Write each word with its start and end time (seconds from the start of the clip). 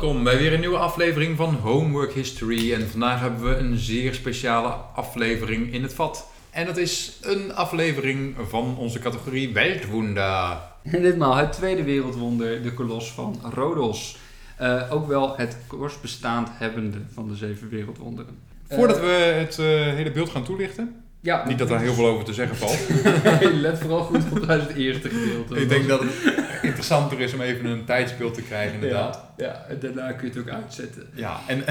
Welkom 0.00 0.24
bij 0.24 0.38
weer 0.38 0.52
een 0.52 0.60
nieuwe 0.60 0.76
aflevering 0.76 1.36
van 1.36 1.54
Homework 1.54 2.12
History. 2.12 2.72
En 2.72 2.88
vandaag 2.88 3.20
hebben 3.20 3.48
we 3.48 3.56
een 3.56 3.78
zeer 3.78 4.14
speciale 4.14 4.68
aflevering 4.94 5.72
in 5.72 5.82
het 5.82 5.94
vat. 5.94 6.26
En 6.50 6.66
dat 6.66 6.76
is 6.76 7.18
een 7.22 7.54
aflevering 7.54 8.34
van 8.48 8.76
onze 8.76 8.98
categorie 8.98 9.52
Weltwunder. 9.52 10.58
En 10.82 11.02
ditmaal 11.10 11.36
het 11.36 11.52
tweede 11.52 11.82
wereldwonder, 11.82 12.62
de 12.62 12.72
kolos 12.72 13.10
van 13.10 13.40
Rhodos. 13.54 14.16
Eh, 14.56 14.82
ook 14.90 15.06
wel 15.06 15.36
het 15.36 15.56
kortbestaand 15.66 16.48
hebbende 16.52 16.98
van 17.12 17.28
de 17.28 17.36
zeven 17.36 17.68
wereldwonderen. 17.68 18.38
Voordat 18.68 18.96
Eh, 18.96 19.02
we 19.02 19.12
het 19.12 19.58
eh, 19.58 19.66
hele 19.66 20.10
beeld 20.10 20.30
gaan 20.30 20.44
toelichten. 20.44 21.04
Ja, 21.20 21.48
Niet 21.48 21.58
dat 21.58 21.68
daar 21.68 21.80
heel 21.80 21.94
veel 21.94 22.06
over 22.06 22.24
te 22.24 22.32
zeggen 22.32 22.56
valt. 22.56 22.78
Let 23.52 23.78
vooral 23.78 24.02
goed 24.02 24.22
op 24.30 24.48
uit 24.48 24.68
het 24.68 24.76
eerste 24.76 25.08
gedeelte. 25.08 25.60
Ik 25.60 25.68
denk 25.68 25.88
dat 25.88 26.00
het 26.00 26.47
interessanter 26.78 27.20
is 27.20 27.32
om 27.32 27.40
even 27.40 27.64
een 27.64 27.84
tijdsbeeld 27.84 28.34
te 28.34 28.42
krijgen 28.42 28.74
inderdaad. 28.74 29.24
Ja, 29.36 29.44
ja, 29.44 29.64
en 29.68 29.78
daarna 29.80 30.12
kun 30.12 30.28
je 30.28 30.38
het 30.38 30.42
ook 30.42 30.54
uitzetten. 30.54 31.08
Ja, 31.14 31.40
en... 31.46 31.58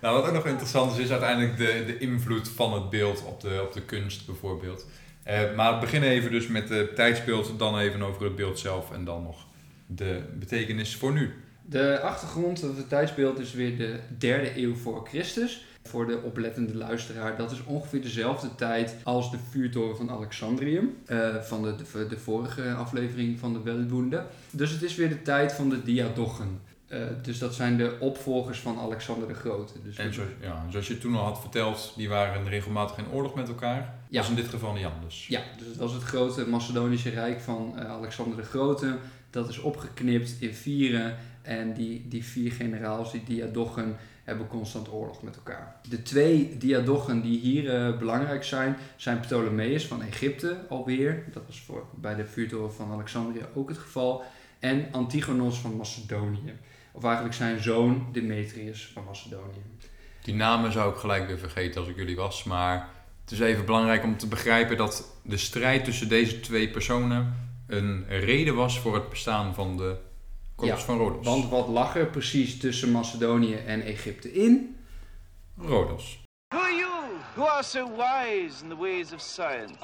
nou, 0.00 0.16
wat 0.16 0.26
ook 0.26 0.32
nog 0.32 0.46
interessant 0.46 0.92
is, 0.92 0.98
is 0.98 1.10
uiteindelijk 1.10 1.56
de, 1.56 1.84
de 1.86 1.98
invloed 1.98 2.48
van 2.48 2.72
het 2.72 2.90
beeld 2.90 3.24
op 3.24 3.40
de, 3.40 3.60
op 3.62 3.72
de 3.72 3.82
kunst 3.82 4.26
bijvoorbeeld. 4.26 4.86
Eh, 5.22 5.54
maar 5.56 5.74
we 5.74 5.80
beginnen 5.80 6.08
even 6.08 6.30
dus 6.30 6.46
met 6.46 6.68
het 6.68 6.94
tijdsbeeld, 6.94 7.58
dan 7.58 7.78
even 7.78 8.02
over 8.02 8.24
het 8.24 8.36
beeld 8.36 8.58
zelf 8.58 8.92
en 8.92 9.04
dan 9.04 9.22
nog 9.22 9.46
de 9.86 10.22
betekenis 10.38 10.96
voor 10.96 11.12
nu. 11.12 11.34
De 11.62 12.00
achtergrond, 12.00 12.62
of 12.70 12.76
het 12.76 12.88
tijdsbeeld, 12.88 13.38
is 13.38 13.52
weer 13.52 13.76
de 13.76 13.98
derde 14.18 14.58
eeuw 14.62 14.74
voor 14.74 15.06
Christus. 15.08 15.64
Voor 15.82 16.06
de 16.06 16.20
oplettende 16.22 16.74
luisteraar, 16.74 17.36
dat 17.36 17.50
is 17.50 17.64
ongeveer 17.64 18.02
dezelfde 18.02 18.54
tijd 18.54 18.96
als 19.02 19.30
de 19.30 19.38
vuurtoren 19.50 19.96
van 19.96 20.10
Alexandrium. 20.10 20.96
eh, 21.06 21.36
van 21.36 21.62
de, 21.62 21.74
de, 21.92 22.06
de 22.06 22.18
vorige 22.18 22.72
aflevering 22.72 23.38
van 23.38 23.52
de 23.52 23.62
Weltwunder. 23.62 24.24
Dus 24.50 24.70
het 24.70 24.82
is 24.82 24.94
weer 24.94 25.08
de 25.08 25.22
tijd 25.22 25.52
van 25.52 25.68
de 25.68 25.82
diadochen. 25.82 26.60
Eh, 26.88 27.00
dus 27.22 27.38
dat 27.38 27.54
zijn 27.54 27.76
de 27.76 27.96
opvolgers 28.00 28.58
van 28.58 28.78
Alexander 28.78 29.28
de 29.28 29.34
Grote. 29.34 29.72
Dus 29.84 29.96
En 29.96 30.14
zoals, 30.14 30.30
ja, 30.40 30.64
zoals 30.70 30.88
je 30.88 30.98
toen 30.98 31.14
al 31.14 31.24
had 31.24 31.40
verteld, 31.40 31.92
die 31.96 32.08
waren 32.08 32.48
regelmatig 32.48 32.98
in 32.98 33.10
oorlog 33.12 33.34
met 33.34 33.48
elkaar. 33.48 33.94
Ja. 34.08 34.20
Dat 34.20 34.22
is 34.22 34.28
in 34.28 34.42
dit 34.42 34.48
geval 34.48 34.72
niet 34.72 34.84
anders. 34.84 35.26
Ja, 35.26 35.42
dus 35.58 35.66
het 35.66 35.76
was 35.76 35.92
het 35.92 36.02
grote 36.02 36.48
Macedonische 36.48 37.10
Rijk 37.10 37.40
van 37.40 37.72
eh, 37.78 37.90
Alexander 37.90 38.36
de 38.36 38.42
Grote. 38.42 38.96
Dat 39.30 39.48
is 39.48 39.58
opgeknipt 39.58 40.36
in 40.38 40.54
vieren. 40.54 41.16
En 41.42 41.72
die, 41.74 42.08
die 42.08 42.24
vier 42.24 42.52
generaals, 42.52 43.12
die 43.12 43.22
diadochen, 43.24 43.96
hebben 44.30 44.48
constant 44.48 44.92
oorlog 44.92 45.22
met 45.22 45.36
elkaar. 45.36 45.76
De 45.88 46.02
twee 46.02 46.56
diadochen 46.58 47.22
die 47.22 47.40
hier 47.40 47.74
eh, 47.74 47.98
belangrijk 47.98 48.44
zijn, 48.44 48.76
zijn 48.96 49.20
Ptolemeus 49.20 49.86
van 49.86 50.02
Egypte 50.02 50.66
alweer. 50.68 51.24
Dat 51.32 51.42
was 51.46 51.60
voor, 51.60 51.86
bij 51.94 52.14
de 52.14 52.26
vuurtoren 52.26 52.72
van 52.72 52.92
Alexandria 52.92 53.44
ook 53.54 53.68
het 53.68 53.78
geval. 53.78 54.22
En 54.58 54.88
Antigonos 54.92 55.58
van 55.58 55.76
Macedonië. 55.76 56.52
Of 56.92 57.04
eigenlijk 57.04 57.34
zijn 57.34 57.62
zoon 57.62 58.06
Demetrius 58.12 58.90
van 58.94 59.04
Macedonië. 59.04 59.62
Die 60.22 60.34
namen 60.34 60.72
zou 60.72 60.92
ik 60.92 60.98
gelijk 60.98 61.26
weer 61.26 61.38
vergeten 61.38 61.80
als 61.80 61.90
ik 61.90 61.96
jullie 61.96 62.16
was. 62.16 62.44
Maar 62.44 62.88
het 63.22 63.30
is 63.32 63.40
even 63.40 63.64
belangrijk 63.64 64.04
om 64.04 64.16
te 64.16 64.26
begrijpen 64.26 64.76
dat 64.76 65.16
de 65.22 65.36
strijd 65.36 65.84
tussen 65.84 66.08
deze 66.08 66.40
twee 66.40 66.70
personen 66.70 67.34
een 67.66 68.04
reden 68.08 68.54
was 68.54 68.78
voor 68.78 68.94
het 68.94 69.08
bestaan 69.08 69.54
van 69.54 69.76
de 69.76 69.96
Kolos 70.60 70.78
Ja, 70.78 70.84
van 70.84 70.98
Rhodos. 70.98 71.26
Want 71.26 71.48
wat 71.48 71.68
lag 71.68 71.96
er 71.96 72.06
precies 72.06 72.58
tussen 72.58 72.90
Macedonië 72.90 73.54
en 73.54 73.82
Egypte 73.82 74.32
in? 74.32 74.76
Rhodos. 75.58 76.22
Who 76.54 76.60
are 76.62 76.74
you 76.74 76.90
who 77.34 77.44
are 77.46 77.62
so 77.62 77.88
wise 77.96 78.62
in 78.62 78.68
the 78.68 78.76
ways 78.76 79.12
of 79.12 79.20
science? 79.20 79.74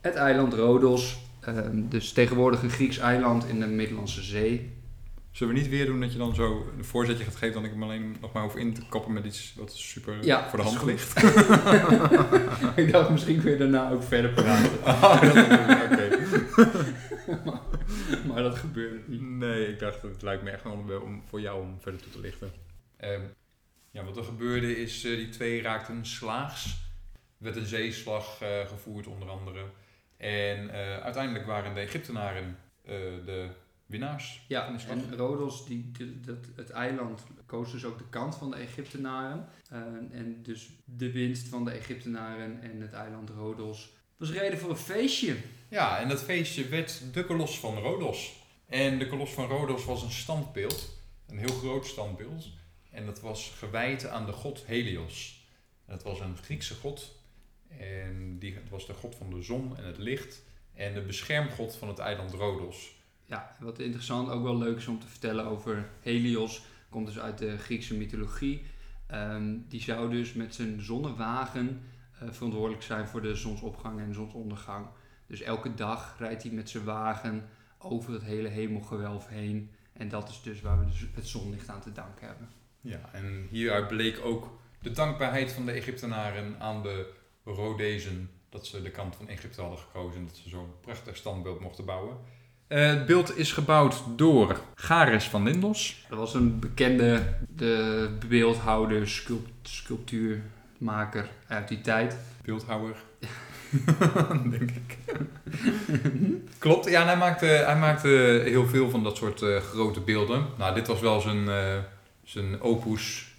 Het 0.00 0.14
eiland 0.14 0.52
Rhodos, 0.54 1.18
ehm, 1.40 1.88
dus 1.88 2.12
tegenwoordig 2.12 2.62
een 2.62 2.70
Grieks 2.70 2.98
eiland 2.98 3.44
in 3.48 3.60
de 3.60 3.66
Middellandse 3.66 4.22
Zee. 4.22 4.78
Zullen 5.30 5.54
we 5.54 5.60
niet 5.60 5.68
weer 5.70 5.86
doen 5.86 6.00
dat 6.00 6.12
je 6.12 6.18
dan 6.18 6.34
zo 6.34 6.66
een 6.78 6.84
voorzetje 6.84 7.24
gaat 7.24 7.36
geven, 7.36 7.54
dan 7.54 7.64
ik 7.64 7.70
hem 7.70 7.82
alleen 7.82 8.16
nog 8.20 8.32
maar 8.32 8.42
hoef 8.42 8.56
in 8.56 8.74
te 8.74 8.82
koppen 8.88 9.12
met 9.12 9.24
iets 9.24 9.54
wat 9.56 9.72
super 9.72 10.24
Ja, 10.24 10.48
voor 10.48 10.58
de 10.58 10.64
hand 10.64 10.82
ligt? 10.82 11.22
ik 12.86 12.92
dacht 12.92 13.10
misschien 13.10 13.40
kun 13.40 13.50
je 13.50 13.56
daarna 13.56 13.90
ook 13.90 14.02
verder 14.02 14.30
praten, 14.30 14.70
Ah, 14.84 15.20
dat- 15.22 15.36
Oké. 15.92 16.08
maar 18.40 18.50
dat 18.50 18.58
gebeurde 18.58 19.00
niet. 19.06 19.20
Nee, 19.20 19.66
ik 19.68 19.78
dacht 19.78 20.02
het 20.02 20.22
lijkt 20.22 20.42
me 20.42 20.50
echt 20.50 20.62
wel 20.62 21.00
om, 21.02 21.22
voor 21.26 21.40
jou 21.40 21.62
om 21.62 21.80
verder 21.80 22.00
toe 22.02 22.12
te 22.12 22.20
lichten. 22.20 22.52
Ehm, 22.96 23.22
ja, 23.90 24.04
wat 24.04 24.16
er 24.16 24.24
gebeurde 24.24 24.76
is, 24.76 25.04
eh, 25.04 25.16
die 25.16 25.28
twee 25.28 25.62
raakten 25.62 26.06
slaags. 26.06 26.64
Er 27.14 27.44
werd 27.44 27.56
een 27.56 27.66
zeeslag 27.66 28.40
eh, 28.42 28.66
gevoerd 28.66 29.06
onder 29.06 29.28
andere. 29.28 29.64
En 30.16 30.68
eh, 30.70 30.98
uiteindelijk 30.98 31.46
waren 31.46 31.74
de 31.74 31.80
Egyptenaren 31.80 32.56
de 33.24 33.48
winnaars 33.86 34.44
Ja, 34.48 34.64
van 34.64 34.72
de 34.74 34.78
slag. 34.80 34.96
en 34.96 35.16
Rhodos, 35.16 35.66
die, 35.66 35.90
die- 35.90 36.20
dat, 36.20 36.36
het 36.56 36.70
eiland, 36.70 37.24
koos 37.46 37.72
dus 37.72 37.84
ook 37.84 37.98
de 37.98 38.08
kant 38.10 38.36
van 38.36 38.50
de 38.50 38.56
Egyptenaren. 38.56 39.48
En 40.10 40.38
dus 40.42 40.70
de 40.84 41.12
winst 41.12 41.48
van 41.48 41.64
de 41.64 41.70
Egyptenaren 41.70 42.60
en 42.62 42.80
het 42.80 42.92
eiland 42.92 43.30
Was 44.20 44.30
reden 44.30 44.58
voor 44.58 44.70
een 44.70 44.76
feestje. 44.76 45.36
Ja, 45.68 45.98
en 45.98 46.08
dat 46.08 46.22
feestje 46.22 46.68
werd 46.68 47.02
de 47.12 47.24
Kolos 47.24 47.58
van 47.58 47.76
Rhodos. 47.78 48.32
En 48.66 48.98
de 48.98 49.06
Kolos 49.06 49.30
van 49.30 49.46
Rhodos 49.46 49.84
was 49.84 50.02
een 50.02 50.10
standbeeld, 50.10 51.02
een 51.26 51.38
heel 51.38 51.54
groot 51.54 51.86
standbeeld. 51.86 52.48
En 52.90 53.06
dat 53.06 53.20
was 53.20 53.52
gewijd 53.58 54.06
aan 54.06 54.26
de 54.26 54.32
god 54.32 54.64
Helios. 54.66 55.46
Dat 55.86 56.02
was 56.02 56.20
een 56.20 56.36
Griekse 56.36 56.74
god. 56.74 57.18
En 57.68 58.38
die 58.38 58.54
het 58.54 58.68
was 58.68 58.86
de 58.86 58.94
god 58.94 59.14
van 59.14 59.30
de 59.30 59.42
zon 59.42 59.76
en 59.76 59.84
het 59.84 59.98
licht. 59.98 60.42
En 60.74 60.94
de 60.94 61.02
beschermgod 61.02 61.76
van 61.76 61.88
het 61.88 61.98
eiland 61.98 62.32
Rhodos. 62.32 62.92
Ja, 63.26 63.56
wat 63.60 63.78
interessant 63.78 64.28
ook 64.28 64.42
wel 64.42 64.58
leuk 64.58 64.76
is 64.76 64.86
om 64.86 65.00
te 65.00 65.08
vertellen 65.08 65.44
over 65.44 65.90
Helios, 66.00 66.62
komt 66.88 67.06
dus 67.06 67.18
uit 67.18 67.38
de 67.38 67.58
Griekse 67.58 67.94
mythologie. 67.94 68.62
Ehm, 69.06 69.56
die 69.68 69.82
zou 69.82 70.10
dus 70.10 70.32
met 70.32 70.54
zijn 70.54 70.82
zonnewagen 70.82 71.82
verantwoordelijk 72.30 72.82
zijn 72.82 73.08
voor 73.08 73.22
de 73.22 73.34
zonsopgang 73.34 74.00
en 74.00 74.14
zonsondergang. 74.14 74.86
Dus 75.26 75.40
elke 75.40 75.74
dag 75.74 76.14
rijdt 76.18 76.42
hij 76.42 76.52
met 76.52 76.70
zijn 76.70 76.84
wagen 76.84 77.48
over 77.78 78.12
het 78.12 78.22
hele 78.22 78.48
hemelgewelf 78.48 79.28
heen. 79.28 79.70
En 79.92 80.08
dat 80.08 80.28
is 80.28 80.40
dus 80.42 80.60
waar 80.60 80.78
we 80.78 80.86
dus 80.86 81.06
het 81.14 81.26
zonlicht 81.26 81.68
aan 81.68 81.80
te 81.80 81.92
danken 81.92 82.26
hebben. 82.26 82.48
Ja, 82.80 83.00
en 83.12 83.46
hieruit 83.50 83.88
bleek 83.88 84.20
ook 84.24 84.58
de 84.80 84.90
dankbaarheid 84.90 85.52
van 85.52 85.66
de 85.66 85.72
Egyptenaren 85.72 86.56
aan 86.58 86.82
de 86.82 87.12
Rhodezen. 87.44 88.30
Dat 88.48 88.66
ze 88.66 88.82
de 88.82 88.90
kant 88.90 89.16
van 89.16 89.28
Egypte 89.28 89.60
hadden 89.60 89.78
gekozen 89.78 90.20
en 90.20 90.26
dat 90.26 90.36
ze 90.36 90.48
zo'n 90.48 90.72
prachtig 90.80 91.16
standbeeld 91.16 91.60
mochten 91.60 91.84
bouwen. 91.84 92.16
Eh, 92.66 92.86
het 92.86 93.06
beeld 93.06 93.36
is 93.36 93.52
gebouwd 93.52 94.02
door 94.16 94.60
Gares 94.74 95.28
van 95.28 95.42
Lindos. 95.42 96.06
Dat 96.08 96.18
was 96.18 96.34
een 96.34 96.58
bekende 96.58 97.34
de 97.48 98.18
beeldhouder, 98.28 99.08
sculpt, 99.08 99.68
sculptuurmaker 100.80 101.28
uit 101.46 101.68
die 101.68 101.80
tijd. 101.80 102.16
Beeldhouwer. 102.44 102.96
Denk 104.50 104.70
ik. 104.70 104.98
Klopt, 106.58 106.90
ja, 106.90 107.00
en 107.00 107.06
hij 107.06 107.16
maakte, 107.16 107.46
hij 107.46 107.76
maakte 107.76 108.42
heel 108.44 108.66
veel 108.66 108.90
van 108.90 109.02
dat 109.02 109.16
soort 109.16 109.42
eh, 109.42 109.56
grote 109.56 110.00
beelden. 110.00 110.46
Nou, 110.58 110.74
dit 110.74 110.86
was 110.86 111.00
wel 111.00 111.20
zijn, 111.20 111.48
eh, 111.48 111.76
zijn 112.24 112.60
opus. 112.60 113.29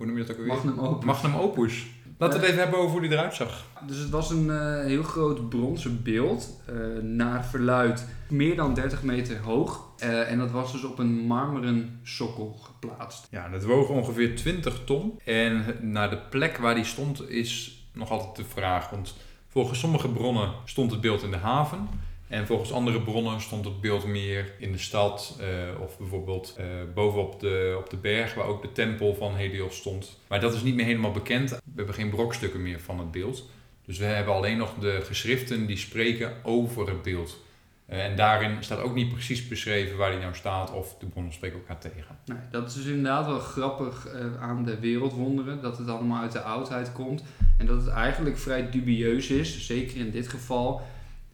Hoe 0.00 0.08
noem 0.08 0.18
je 0.18 0.24
dat 0.24 0.38
ook? 0.38 0.46
Magnum 0.46 0.78
opus. 0.78 1.04
Magnum 1.04 1.34
opus. 1.34 1.86
Laten 2.18 2.40
we 2.40 2.46
het 2.46 2.52
even 2.52 2.62
hebben 2.62 2.78
over 2.78 2.90
hoe 2.90 3.00
die 3.00 3.10
eruit 3.10 3.34
zag. 3.34 3.64
Dus 3.86 3.96
het 3.98 4.10
was 4.10 4.30
een 4.30 4.50
eh, 4.50 4.84
heel 4.84 5.02
groot 5.02 5.48
bronzen 5.48 6.02
beeld, 6.02 6.62
eh, 6.66 6.74
naar 7.02 7.44
verluid 7.44 8.06
meer 8.28 8.56
dan 8.56 8.74
30 8.74 9.02
meter 9.02 9.38
hoog. 9.38 9.88
Eh, 9.98 10.30
en 10.30 10.38
dat 10.38 10.50
was 10.50 10.72
dus 10.72 10.84
op 10.84 10.98
een 10.98 11.12
marmeren 11.12 12.00
sokkel 12.02 12.58
geplaatst. 12.62 13.28
Ja, 13.30 13.44
en 13.44 13.52
het 13.52 13.64
woog 13.64 13.88
ongeveer 13.88 14.36
20 14.36 14.84
ton. 14.84 15.20
En 15.24 15.64
naar 15.80 16.10
de 16.10 16.18
plek 16.18 16.56
waar 16.56 16.74
die 16.74 16.84
stond 16.84 17.28
is 17.28 17.84
nog 17.92 18.10
altijd 18.10 18.36
de 18.36 18.44
vraag. 18.44 18.90
Want 18.90 19.16
volgens 19.48 19.78
sommige 19.78 20.08
bronnen 20.08 20.52
stond 20.64 20.90
het 20.90 21.00
beeld 21.00 21.22
in 21.22 21.30
de 21.30 21.36
haven. 21.36 21.88
En 22.30 22.46
volgens 22.46 22.72
andere 22.72 23.00
bronnen 23.00 23.40
stond 23.40 23.64
het 23.64 23.80
beeld 23.80 24.06
meer 24.06 24.52
in 24.58 24.72
de 24.72 24.78
stad. 24.78 25.38
eh, 25.40 25.80
of 25.80 25.98
bijvoorbeeld 25.98 26.54
eh, 26.56 26.66
bovenop 26.94 27.40
de, 27.40 27.76
op 27.78 27.90
de 27.90 27.96
berg 27.96 28.34
waar 28.34 28.46
ook 28.46 28.62
de 28.62 28.72
tempel 28.72 29.14
van 29.14 29.34
Helios 29.34 29.76
stond. 29.76 30.18
Maar 30.28 30.40
dat 30.40 30.54
is 30.54 30.62
niet 30.62 30.74
meer 30.74 30.84
helemaal 30.84 31.12
bekend. 31.12 31.50
We 31.50 31.56
hebben 31.76 31.94
geen 31.94 32.10
brokstukken 32.10 32.62
meer 32.62 32.80
van 32.80 32.98
het 32.98 33.10
beeld. 33.10 33.48
Dus 33.84 33.98
we 33.98 34.04
hebben 34.04 34.34
alleen 34.34 34.56
nog 34.56 34.74
de 34.80 35.00
geschriften 35.02 35.66
die 35.66 35.76
spreken 35.76 36.32
over 36.42 36.88
het 36.88 37.02
beeld. 37.02 37.38
Eh, 37.86 38.04
en 38.04 38.16
daarin 38.16 38.56
staat 38.60 38.80
ook 38.80 38.94
niet 38.94 39.12
precies 39.12 39.48
beschreven 39.48 39.96
waar 39.96 40.10
die 40.10 40.20
nou 40.20 40.34
staat 40.34 40.72
of 40.72 40.96
de 40.98 41.06
bronnen 41.06 41.32
spreken 41.32 41.58
elkaar 41.58 41.78
tegen. 41.78 42.18
Nee, 42.24 42.38
dat 42.50 42.68
is 42.68 42.74
dus 42.74 42.86
inderdaad 42.86 43.26
wel 43.26 43.38
grappig 43.38 44.08
aan 44.40 44.64
de 44.64 44.78
wereldwonderen, 44.78 45.62
dat 45.62 45.78
het 45.78 45.88
allemaal 45.88 46.22
uit 46.22 46.32
de 46.32 46.40
oudheid 46.40 46.92
komt. 46.92 47.22
En 47.58 47.66
dat 47.66 47.76
het 47.80 47.88
eigenlijk 47.88 48.38
vrij 48.38 48.70
dubieus 48.70 49.28
is, 49.28 49.66
zeker 49.66 49.96
in 49.96 50.10
dit 50.10 50.28
geval, 50.28 50.82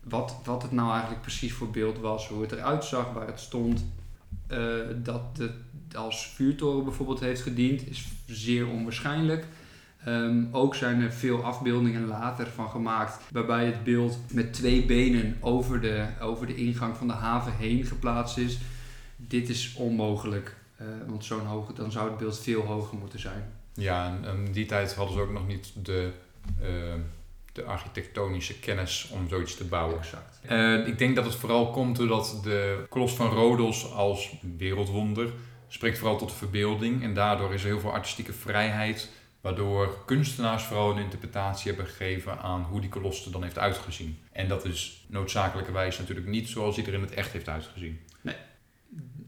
wat, 0.08 0.37
wat 0.44 0.62
het 0.62 0.73
nou 0.73 0.91
eigenlijk 0.91 1.20
precies 1.20 1.53
voor 1.53 1.70
beeld 1.70 1.99
was, 1.99 2.29
hoe 2.29 2.43
het 2.43 2.53
eruit 2.53 2.85
zag, 2.85 3.12
waar 3.12 3.26
het 3.26 3.41
stond. 3.41 3.85
Eh, 4.47 4.58
dat 5.03 5.23
het 5.38 5.53
als 5.97 6.26
vuurtoren 6.26 6.85
bijvoorbeeld 6.85 7.20
heeft 7.20 7.43
gediend, 7.43 7.88
is 7.88 8.08
zeer 8.26 8.69
onwaarschijnlijk. 8.69 9.44
Ehm, 10.05 10.44
ook 10.53 10.75
zijn 10.75 11.00
er 11.00 11.12
veel 11.12 11.44
afbeeldingen 11.44 12.06
later 12.06 12.47
van 12.47 12.69
gemaakt, 12.70 13.20
waarbij 13.32 13.67
het 13.67 13.85
beeld 13.85 14.19
met 14.32 14.53
twee 14.53 14.85
benen 14.85 15.37
over 15.41 15.81
de, 15.81 16.06
over 16.20 16.47
de 16.47 16.55
ingang 16.56 16.97
van 16.97 17.06
de 17.06 17.12
haven 17.12 17.52
heen 17.56 17.85
geplaatst 17.85 18.38
is. 18.38 18.59
dit 19.17 19.49
is 19.49 19.75
onmogelijk. 19.75 20.56
eh, 20.76 20.87
want 21.06 21.25
zo'n 21.25 21.47
hoge, 21.47 21.73
dan 21.73 21.93
zou 21.93 22.09
het 22.09 22.19
beeld 22.19 22.38
veel 22.38 22.62
hoger 22.62 22.99
moeten 22.99 23.19
zijn. 23.19 23.52
Ja, 23.75 24.19
en 24.23 24.44
in 24.47 24.52
die 24.52 24.67
tijd 24.67 24.94
hadden 24.94 25.14
ze 25.14 25.20
ook 25.20 25.32
nog 25.32 25.47
niet 25.47 25.73
de, 25.82 26.11
eh, 26.61 26.94
de 27.56 27.64
architectonische 27.64 28.58
kennis 28.58 29.08
om 29.12 29.29
zoiets 29.29 29.56
te 29.56 29.64
bouwen. 29.64 29.99
Exact. 29.99 30.41
Eh, 30.43 30.87
ik 30.87 30.99
denk 30.99 31.17
dat 31.17 31.25
het 31.25 31.35
vooral 31.35 31.70
komt 31.70 31.97
doordat 31.97 32.41
de 32.43 32.85
Kolos 32.88 33.12
van 33.12 33.31
Rhodos 33.31 33.93
als 33.93 34.32
wereldwonder 34.56 35.32
spreekt 35.69 35.99
vooral 35.99 36.19
tot 36.19 36.29
de 36.29 36.37
verbeelding. 36.37 37.03
En 37.03 37.14
daardoor 37.14 37.55
is 37.55 37.62
er 37.62 37.69
heel 37.69 37.81
veel 37.81 37.93
artistieke 37.93 38.32
vrijheid, 38.32 39.11
waardoor 39.41 40.05
kunstenaars 40.05 40.62
vooral 40.62 40.91
een 40.91 41.03
interpretatie 41.03 41.73
hebben 41.73 41.91
gegeven 41.91 42.38
aan 42.38 42.62
hoe 42.62 42.81
die 42.81 42.91
kolos 42.91 43.26
er 43.26 43.32
dan 43.32 43.43
heeft 43.43 43.59
uitgezien. 43.59 44.19
En 44.32 44.49
dat 44.49 44.64
is 44.64 45.05
noodzakelijkerwijs 45.09 45.99
natuurlijk 45.99 46.26
niet 46.26 46.49
zoals 46.49 46.76
hij 46.76 46.87
er 46.87 46.94
in 46.94 47.00
het 47.00 47.14
echt 47.14 47.32
heeft 47.32 47.49
uitgezien. 47.49 48.00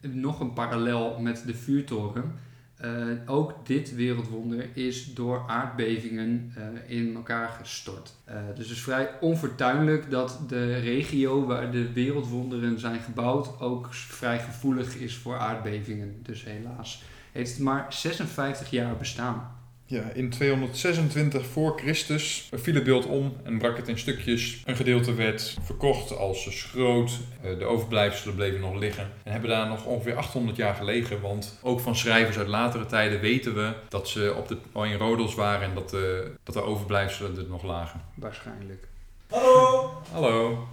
Nog 0.01 0.41
een 0.41 0.53
parallel 0.53 1.19
met 1.21 1.43
de 1.47 1.55
vuurtoren. 1.55 2.39
Eh, 2.79 2.91
ook 3.27 3.67
dit 3.67 3.95
wereldwonder 3.95 4.77
is 4.77 5.15
door 5.15 5.45
aardbevingen 5.47 6.53
eh, 6.57 6.97
in 6.97 7.15
elkaar 7.15 7.49
gestort. 7.49 8.15
Eh, 8.25 8.37
dus 8.55 8.69
het 8.69 8.77
is 8.77 8.83
vrij 8.83 9.11
onfortuinlijk 9.21 10.11
dat 10.11 10.41
de 10.49 10.79
regio 10.79 11.47
waar 11.47 11.71
de 11.71 11.93
wereldwonderen 11.93 12.79
zijn 12.79 13.01
gebouwd 13.01 13.61
ook 13.61 13.95
vrij 13.95 14.39
gevoelig 14.39 14.97
is 14.97 15.17
voor 15.17 15.39
aardbevingen. 15.39 16.23
Dus 16.23 16.45
helaas 16.45 17.03
heeft 17.33 17.51
het 17.51 17.61
maar 17.61 17.93
56 17.93 18.71
jaar 18.71 18.97
bestaan. 18.97 19.57
Ja, 19.91 20.03
in 20.15 20.31
226 20.31 21.47
voor 21.47 21.79
Christus 21.79 22.49
viel 22.53 22.75
het 22.75 22.85
beeld 22.85 23.07
om 23.07 23.37
en 23.43 23.59
brak 23.59 23.77
het 23.77 23.89
in 23.89 23.99
stukjes. 23.99 24.63
Een 24.65 24.77
gedeelte 24.77 25.15
werd 25.15 25.57
verkocht 25.63 26.17
als 26.17 26.59
schroot. 26.59 27.11
Eh, 27.43 27.59
De 27.59 27.65
overblijfselen 27.65 28.35
bleven 28.35 28.61
nog 28.61 28.75
liggen. 28.75 29.11
En 29.23 29.33
hebben 29.33 29.51
daar 29.51 29.69
nog 29.69 29.85
ongeveer 29.85 30.17
800 30.17 30.57
jaar 30.57 30.75
gelegen. 30.75 31.21
Want 31.21 31.59
ook 31.63 31.81
van 31.81 31.97
schrijvers 31.97 32.39
uit 32.39 32.47
latere 32.49 32.87
tijden 32.87 33.21
weten 33.21 33.55
we 33.55 33.73
dat 33.89 34.09
ze 34.09 34.35
op 34.37 34.49
de, 34.49 34.57
al 34.73 34.85
in 34.85 34.97
Rodos 34.97 35.35
waren 35.35 35.69
en 35.69 35.75
dat 35.75 35.91
de, 35.91 36.33
dat 36.43 36.55
de 36.55 36.63
overblijfselen 36.63 37.37
er 37.37 37.45
nog 37.49 37.63
lagen. 37.63 38.01
Waarschijnlijk. 38.15 38.87
Hallo, 39.31 40.03
Hallo. 40.13 40.69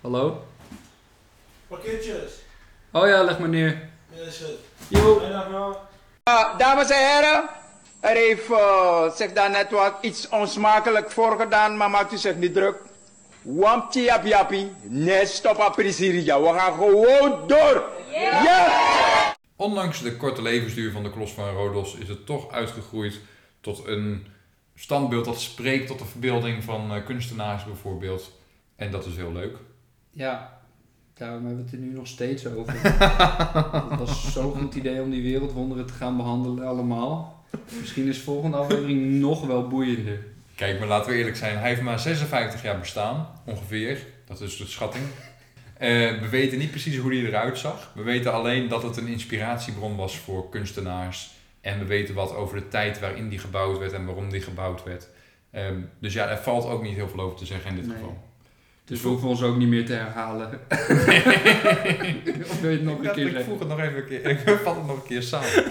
Hallo? 0.00 0.44
parkeertjes. 1.66 2.32
Oh 2.90 3.06
ja, 3.06 3.22
leg 3.22 3.38
maar 3.38 3.48
neer. 3.48 3.88
Ja, 4.14 4.22
is 4.22 4.36
goed. 4.36 4.98
Yo. 5.00 5.20
Uh, 6.28 6.58
dames 6.58 6.90
en 6.90 6.98
heren, 6.98 7.48
er 8.00 8.16
heeft 8.16 8.50
uh, 8.50 9.10
zich 9.10 9.32
daar 9.32 9.50
net 9.50 9.70
wat 9.70 9.94
iets 10.00 10.28
onsmakelijk 10.28 11.10
voorgedaan, 11.10 11.76
maar 11.76 11.90
maakt 11.90 12.12
u 12.12 12.16
zich 12.16 12.36
niet 12.36 12.52
druk. 12.52 12.76
Wampje 13.42 14.02
jap 14.02 14.24
jappie, 14.24 14.72
nee 14.82 15.26
stop 15.26 15.56
aprisirija, 15.56 16.40
we 16.40 16.58
gaan 16.58 16.72
gewoon 16.72 17.46
door. 17.46 17.84
Ja! 18.10 19.36
Ondanks 19.56 20.02
de 20.02 20.16
korte 20.16 20.42
levensduur 20.42 20.92
van 20.92 21.02
de 21.02 21.10
Kolos 21.10 21.32
van 21.32 21.48
Rodos 21.48 21.94
is 21.94 22.08
het 22.08 22.26
toch 22.26 22.50
uitgegroeid 22.50 23.20
tot 23.60 23.86
een 23.86 24.26
standbeeld 24.74 25.24
dat 25.24 25.40
spreekt 25.40 25.86
tot 25.86 25.98
de 25.98 26.04
verbeelding 26.04 26.64
van 26.64 26.94
eh, 26.94 27.04
kunstenaars 27.04 27.64
bijvoorbeeld. 27.64 28.32
En 28.76 28.90
dat 28.90 29.06
is 29.06 29.16
heel 29.16 29.32
leuk. 29.32 29.56
Ja, 30.10 30.60
daarom 31.14 31.46
hebben 31.46 31.64
we 31.64 31.70
het 31.70 31.80
er 31.80 31.86
nu 31.86 31.94
nog 31.94 32.06
steeds 32.06 32.46
over. 32.46 32.74
Het 34.08 34.22
was 34.22 34.32
zo'n 34.32 34.52
goed 34.54 34.74
idee 34.74 35.02
om 35.02 35.10
die 35.10 35.22
wereldwonderen 35.22 35.86
te 35.86 35.92
gaan 35.92 36.16
behandelen 36.16 36.66
allemaal. 36.66 37.44
Misschien 37.80 38.08
is 38.08 38.16
de 38.16 38.22
volgende 38.22 38.56
aflevering 38.56 39.10
nog 39.20 39.46
wel 39.46 39.68
boeiender. 39.68 40.18
Kijk, 40.54 40.78
maar 40.78 40.88
laten 40.88 41.10
we 41.12 41.16
eerlijk 41.18 41.36
zijn. 41.36 41.58
Hij 41.58 41.68
heeft 41.68 41.82
maar 41.82 41.98
56 41.98 42.62
jaar 42.62 42.78
bestaan, 42.78 43.28
ongeveer. 43.44 43.98
Dat 44.26 44.40
is 44.40 44.56
de 44.56 44.66
schatting. 44.66 45.04
Eh, 45.78 45.88
we 46.20 46.28
weten 46.30 46.58
niet 46.58 46.70
precies 46.70 46.96
hoe 46.98 47.14
hij 47.14 47.24
eruit 47.24 47.58
zag. 47.58 47.92
We 47.94 48.02
weten 48.02 48.32
alleen 48.32 48.68
dat 48.68 48.82
het 48.82 48.96
een 48.96 49.06
inspiratiebron 49.06 49.96
was 49.96 50.18
voor 50.18 50.48
kunstenaars. 50.48 51.30
En 51.60 51.78
we 51.78 51.84
weten 51.84 52.14
wat 52.14 52.34
over 52.34 52.56
de 52.56 52.68
tijd 52.68 53.00
waarin 53.00 53.28
die 53.28 53.38
gebouwd 53.38 53.78
werd 53.78 53.92
en 53.92 54.04
waarom 54.06 54.30
die 54.30 54.40
gebouwd 54.40 54.82
werd. 54.84 55.08
Ehm, 55.50 55.80
dus 56.00 56.12
ja, 56.12 56.28
er 56.28 56.38
valt 56.38 56.64
ook 56.66 56.82
niet 56.82 56.94
heel 56.94 57.08
veel 57.08 57.20
over 57.20 57.36
te 57.38 57.46
zeggen 57.46 57.70
in 57.70 57.76
dit 57.76 57.86
Nee. 57.86 57.96
geval. 57.96 58.18
Dus 58.86 59.02
we 59.02 59.08
hoeven 59.08 59.28
ons 59.28 59.42
ook 59.42 59.56
niet 59.56 59.68
meer 59.68 59.86
te 59.86 59.92
herhalen. 59.92 60.60
of 62.50 62.60
wil 62.60 62.70
je 62.70 62.76
het 62.76 62.84
nog 62.84 62.98
ik 62.98 63.04
een 63.04 63.12
keer 63.12 63.36
ik 63.36 63.44
voeg 63.44 63.58
het 63.58 63.68
nog 63.68 63.80
even 63.80 63.96
een 63.96 64.06
keer. 64.06 64.26
Ik 64.26 64.38
vat 64.64 64.76
het 64.76 64.86
nog 64.86 64.96
een 64.96 65.06
keer 65.06 65.22
samen. 65.22 65.64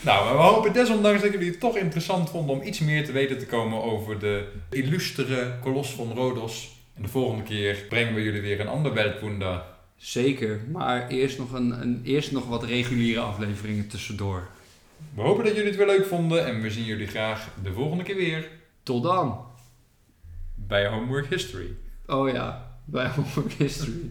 nou, 0.00 0.36
we 0.36 0.42
hopen 0.42 0.72
desondanks 0.72 1.22
dat 1.22 1.32
jullie 1.32 1.50
het 1.50 1.60
toch 1.60 1.76
interessant 1.76 2.30
vonden 2.30 2.56
om 2.56 2.62
iets 2.62 2.78
meer 2.78 3.04
te 3.04 3.12
weten 3.12 3.38
te 3.38 3.46
komen 3.46 3.82
over 3.82 4.18
de 4.18 4.44
illustere 4.70 5.54
kolos 5.62 5.90
van 5.90 6.12
Rhodos. 6.12 6.76
En 6.96 7.02
de 7.02 7.08
volgende 7.08 7.42
keer 7.42 7.76
brengen 7.88 8.14
we 8.14 8.22
jullie 8.22 8.40
weer 8.40 8.60
een 8.60 8.68
ander 8.68 8.94
Weltwunder. 8.94 9.62
Zeker, 9.96 10.60
maar 10.72 11.08
eerst 11.08 11.38
nog, 11.38 11.52
een, 11.52 11.80
een, 11.80 12.00
eerst 12.04 12.32
nog 12.32 12.46
wat 12.46 12.64
reguliere 12.64 13.20
afleveringen 13.20 13.88
tussendoor. 13.88 14.48
We 15.14 15.22
hopen 15.22 15.44
dat 15.44 15.52
jullie 15.52 15.68
het 15.68 15.78
weer 15.78 15.86
leuk 15.86 16.06
vonden 16.06 16.46
en 16.46 16.60
we 16.60 16.70
zien 16.70 16.84
jullie 16.84 17.06
graag 17.06 17.48
de 17.62 17.72
volgende 17.72 18.04
keer 18.04 18.16
weer 18.16 18.48
Tot 18.82 19.02
dan. 19.02 19.47
Bij 20.68 20.88
Homework 20.88 21.26
History. 21.26 21.76
Oh 22.06 22.28
ja, 22.32 22.78
bij 22.84 23.08
Homework 23.08 23.52
History. 23.52 24.10